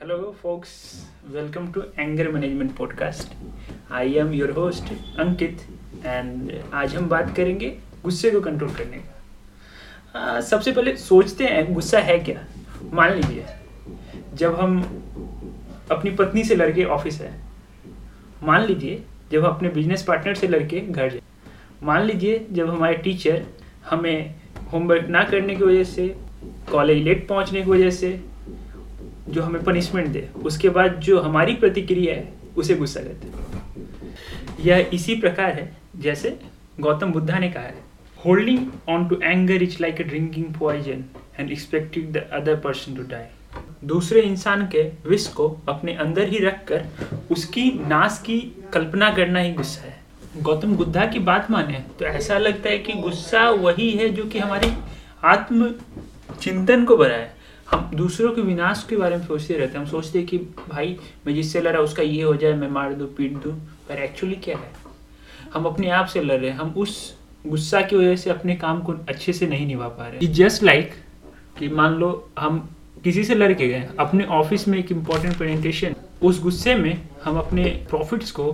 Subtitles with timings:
[0.00, 1.04] Hello, folks.
[1.28, 3.30] Welcome to Anger Management Podcast.
[3.90, 5.64] I am your host Ankit
[6.04, 7.70] and आज हम बात करेंगे
[8.04, 12.46] गुस्से को कंट्रोल करने का सबसे पहले सोचते हैं गुस्सा है क्या
[12.92, 13.44] मान लीजिए
[14.34, 14.78] जब हम
[15.90, 17.34] अपनी पत्नी से लड़के ऑफ़िस है
[18.44, 19.02] मान लीजिए
[19.32, 21.22] जब हम अपने बिज़नेस पार्टनर से लड़के घर जाए
[21.82, 23.44] मान लीजिए जब हमारे टीचर
[23.90, 24.34] हमें
[24.72, 26.08] होमवर्क ना करने की वजह से
[26.72, 28.18] कॉलेज लेट पहुँचने की वजह से
[29.28, 34.16] जो हमें पनिशमेंट दे, उसके बाद जो हमारी प्रतिक्रिया है, उसे गुस्सा कहते हैं।
[34.60, 36.38] यह इसी प्रकार है, जैसे
[36.80, 37.86] गौतम बुद्धा ने कहा है
[38.24, 41.04] holding on to anger is like a drinking poison
[41.38, 43.26] and expecting the other person to die
[43.84, 46.84] दूसरे इंसान के विष को अपने अंदर ही रखकर
[47.30, 48.38] उसकी नाश की
[48.72, 49.96] कल्पना करना ही गुस्सा है।
[50.42, 54.38] गौतम बुद्धा की बात माने तो ऐसा लगता है कि गुस्सा वही है जो कि
[54.38, 54.72] हमारी
[55.24, 55.74] आत्म
[56.40, 57.30] चिंतन को बढ़ाए।
[57.70, 60.96] हम दूसरों के विनाश के बारे में सोचते रहते हैं। हम सोचते हैं कि भाई
[61.26, 63.52] मैं जिससे लड़ा उसका ये हो जाए मैं मार दूँ पीट दूँ।
[63.88, 64.70] पर एक्चुअली क्या है?
[65.54, 68.80] हम अपने आप से लड़ रहे हैं। हम उस गुस्सा की वजह से अपने काम
[68.80, 72.70] को अच्छे से नहीं निभा पा रहे। जस्ट लाइक like, कि मान लो हम
[73.04, 77.38] किसी से लड़ के गए अपने ऑफ़िस में एक इंपॉर्टेंट प्रेजेंटेशन उस गुस्से में हम
[77.38, 78.52] अपने प्रॉफिट्स को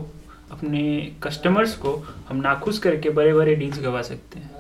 [0.51, 4.54] अपने कस्टमर्स को हम नाखुश करके बड़े बड़े डील्स गवा सकते हैं।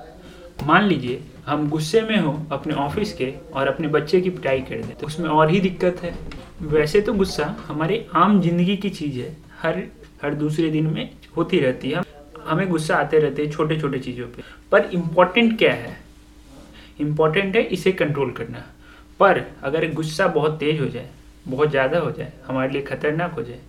[0.58, 4.82] मान लीजिए, हम गुस्से में हो अपने ऑफ़िस के और अपने बच्चे की पिटाई कर
[4.82, 6.14] दें तो उसमें और ही दिक्कत है।
[6.62, 9.82] वैसे तो गुस्सा हमारे आम ज़िंदगी की चीज़ है। हर
[10.22, 12.02] हर दूसरे दिन में होती रहती है।
[12.46, 15.96] हमें गुस्सा आते रहते हैं छोटे छोटे चीज़ों पे। पर इम्पोर्टेंट क्या है?
[17.00, 18.64] इम्पोर्टेंट है इसे कंट्रोल करना।
[19.20, 21.08] पर अगर गुस्सा बहुत तेज हो जाए,
[21.48, 23.60] बहुत ज़्यादा हो जाए, हमारे लिए खतरनाक हो जाए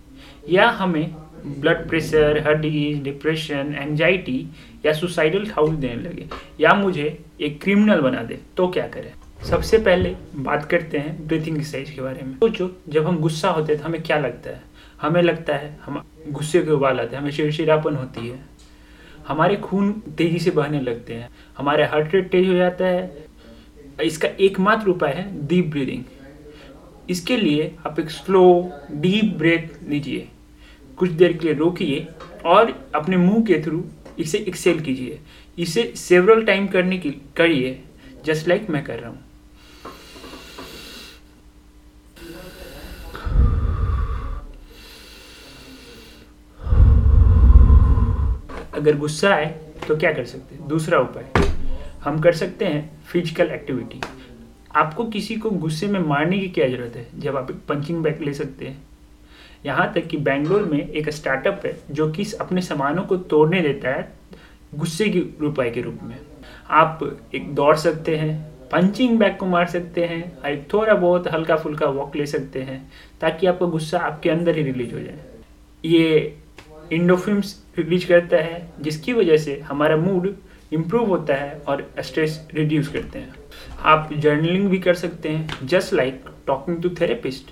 [0.48, 1.14] या हमें
[1.60, 4.38] blood pressure heart disease depression anxiety
[4.86, 6.26] या सुसाइडल थाउट देने लगे,
[6.60, 9.12] या मुझे एक क्रिमिनल बना दे तो क्या करें?
[9.44, 13.72] सबसे पहले बात करते हैं ब्रीथिंग एक्सरसाइज के बारे में। सोचो, जब हम गुस्सा होते
[13.72, 14.62] हैं तो हमें क्या लगता है?
[15.02, 18.38] हमें लगता है हम गुस्से के उबाल आते हैं, हमें चिड़चिड़ापन होती है।
[19.28, 21.28] हमारे खून तेज़ी से बहने लगते हैं,
[21.58, 23.26] हमारे हार्ट रेट तेज हो जाता है।
[24.04, 26.04] इसका एकमात्र उपाय है डीप ब्रीदिंग
[27.10, 30.26] इसके लिए आप एक स्लो डीप ब्रेथ लीजिए।
[30.98, 32.06] कुछ देर के लिए रोकिए
[32.46, 33.84] और अपने मुँह के थ्रू
[34.18, 35.18] इसे एक्सेल कीजिए।
[35.58, 37.80] इसे सेवरल टाइम करने की, करिए
[38.24, 39.24] जस्ट लाइक मैं कर रहा हूँ।
[48.74, 49.46] अगर गुस्सा आए
[49.88, 50.66] तो क्या कर सकते हैं?
[50.68, 51.30] दूसरा उपाय,
[52.04, 54.00] हम कर सकते हैं फ़िज़िकल एक्टिविटी
[54.76, 57.06] आपको किसी को गुस्से में मारने की क्या ज़रूरत है?
[57.20, 58.82] जब आप एक पंचिंग बैग ले सकते हैं
[59.64, 63.90] यहाँ तक कि बैंगलोर में एक स्टार्टअप है, जो कि अपने सामानों को तोड़ने देता
[63.90, 64.12] है
[64.74, 66.16] गुस्से की रुपए के रूप में।
[66.70, 67.00] आप
[67.34, 68.40] एक दौड़ सकते हैं
[68.72, 72.62] पंचिंग बैग को मार सकते हैं, और एक थोड़ा बहुत हल्का फुल्का वॉक ले सकते
[72.62, 72.80] हैं,
[73.20, 75.18] ताकि आपका गुस्सा आपके अंदर ही रिलीज़ हो जाए।
[75.84, 76.36] ये
[76.92, 80.34] इंडोफिम्स रिलीज़ करता है, जिसकी वजह से हमारा मूड
[80.72, 83.34] इम्प्रूव होता है और स्ट्रेस रिड्यूस करते हैं।
[83.84, 87.50] आप जर्नलिंग भी कर सकते हैं just like talking to therapist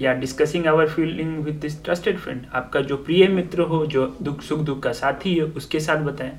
[0.00, 4.42] या discussing our feeling with this trusted friend आपका जो प्रिय मित्र हो, जो दुख,
[4.42, 6.38] सुख, दुख का साथी हो, उसके साथ बताएँ।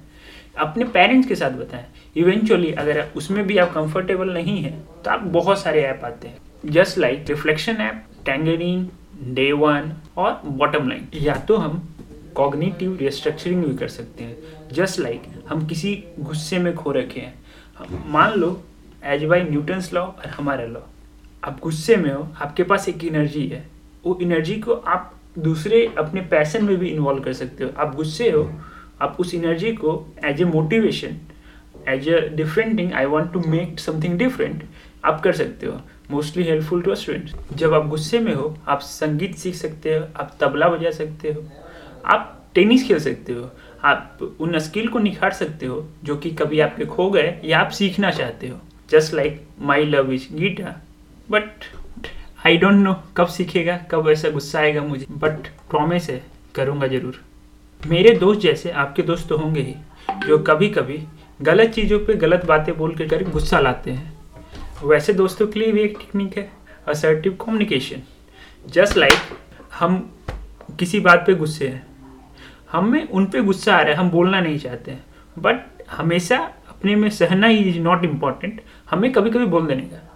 [0.58, 1.86] अपने पेरेंट्स के साथ बताएँ।
[2.18, 4.72] इवेंचुअली अगर उसमें भी आप कंफर्टेबल नहीं है
[5.06, 8.90] तो आप बहुत सारे ऐप आते हैं। Just like reflection app Tangerine
[9.34, 11.88] Day One और बॉटम लाइन या तो हम
[12.36, 18.12] कॉग्निटिव रिस्ट्रक्चरिंग भी कर सकते हैं। जस्ट लाइक हम किसी गुस्से में खो रखे हैं।
[18.12, 18.52] मान लो
[19.06, 20.80] एज बाई न्यूटन्स लॉ और हमारा लॉ
[21.44, 23.63] आप गुस्से में हो आपके पास एक एनर्जी है
[24.05, 28.29] वो एनर्जी को आप दूसरे अपने पैसन में भी इन्वॉल्व कर सकते हो। आप गुस्से
[28.31, 28.50] हो
[29.01, 29.94] आप उस एनर्जी को
[30.25, 31.16] as a motivation
[31.88, 34.63] as a different thing I want to make something different
[35.05, 35.79] आप कर सकते हो।
[36.11, 40.35] मोस्टली हेल्पफुल टू स्टूडेंट्स जब आप गुस्से में हो आप संगीत सीख सकते हो आप
[40.41, 41.44] तबला बजा सकते हो
[42.06, 43.50] आप टेनिस खेल सकते हो
[43.83, 47.69] आप उन स्किल को निखार सकते हो जो कि कभी आपके खो गए या आप
[47.69, 48.59] सीखना चाहते हो।
[48.91, 50.75] Just like my love is guitar
[51.31, 51.66] but
[52.45, 56.21] I don't know कब सीखेगा, कब ऐसा गुस्सा आएगा मुझे। बट प्रॉमिस है,
[56.56, 57.21] करूँगा ज़रूर।
[57.81, 59.75] मेरे दोस्त जैसे आपके दोस्त तो होंगे ही,
[60.27, 61.00] जो कभी कभी
[61.42, 64.18] गलत चीज़ों पे गलत बातें बोल कर कर गुस्सा लाते हैं।
[64.83, 66.50] वैसे दोस्तों के लिए भी एक टेक्निक है
[66.88, 68.01] असर्टिव कम्युनिकेशन
[68.65, 69.38] जस्ट लाइक
[69.80, 69.98] हम
[70.80, 71.88] किसी बात पे गुस्से हैं।
[72.71, 75.04] हमें उन पे गुस्सा आ रहा है, हम बोलना नहीं चाहते हैं।
[75.38, 76.38] बट हमेशा
[76.69, 80.08] अपने में सहना ही इज़ नॉट इंपॉर्टेंट हमें कभी कभी बोल देने। का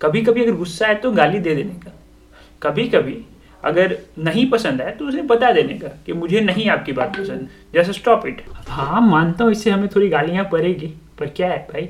[0.00, 1.92] कभी कभी अगर गुस्सा है तो गाली दे देने का।
[2.62, 3.16] कभी कभी
[3.62, 7.48] अगर नहीं पसंद आए तो उसे बता देने का कि मुझे नहीं आपकी बात पसंद।
[7.74, 10.86] जैसे स्टॉप इट हाँ मानता हूँ इससे हमें थोड़ी गालियाँ पड़ेगी,
[11.18, 11.88] पर क्या है भाई?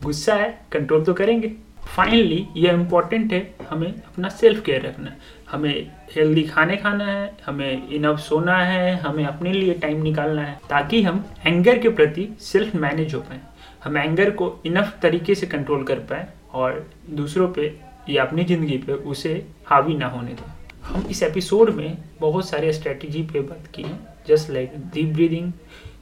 [0.00, 1.52] गुस्सा है कंट्रोल तो करेंगे।
[1.86, 5.12] फाइनली ये इम्पोर्टेंट है, हमें अपना सेल्फ केयर रखना
[5.50, 10.58] हमें हेल्दी खाने खाना है, हमें इनफ सोना है, हमें अपने लिए टाइम निकालना है,
[10.70, 13.40] ताकि हम एंगर के प्रति सेल्फ मैनेज हो पाए।
[13.84, 16.26] हम एंगर को इनफ तरीके से कंट्रोल कर पाए
[16.56, 17.74] और दूसरों पे,
[18.08, 19.34] या अपनी ज़िंदगी पे उसे
[19.66, 20.52] हावी ना होने दें।
[20.84, 23.84] हम इस एपिसोड में बहुत सारे स्ट्रेटजी पे बात की
[24.28, 25.52] just like deep breathing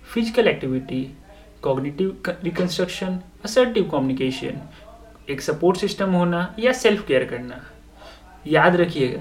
[0.04, 1.02] physical activity
[1.62, 4.60] cognitive reconstruction assertive communication
[5.30, 7.60] एक सपोर्ट सिस्टम होना या सेल्फ केयर करना।
[8.46, 9.20] याद रखिएगा,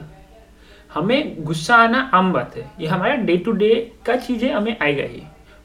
[0.93, 3.69] हमें गुस्सा आना आम बात है, ये हमारा डे टू डे
[4.05, 5.21] का चीज़ें हमें आएगा ही,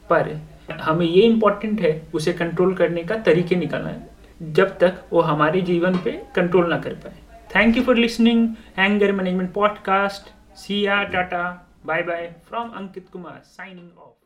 [0.09, 0.39] पर
[0.81, 4.07] हमें ये इम्पोर्टेंट है उसे कंट्रोल करने का तरीके निकालना। है
[4.41, 7.19] जब तक वो हमारे जीवन पे कंट्रोल ना कर पाए।
[7.55, 11.43] Thank you for listening anger management podcast C R tata
[11.85, 14.18] bye bye from Ankit Kumar signing off